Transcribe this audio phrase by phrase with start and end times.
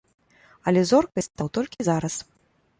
[0.71, 2.21] Але зоркай стаў толькі зараз.